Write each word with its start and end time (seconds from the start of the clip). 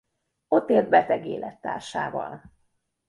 Ott 0.47 0.69
élt 0.69 0.89
beteg 0.89 1.25
élettársával. 1.25 2.43